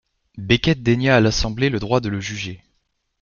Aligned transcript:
Becket 0.39 0.81
dénia 0.81 1.15
à 1.15 1.19
l'assemblée 1.19 1.69
le 1.69 1.77
droit 1.77 1.99
de 1.99 2.09
le 2.09 2.19
juger. 2.19 2.63